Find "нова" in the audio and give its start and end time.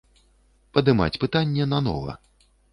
1.91-2.21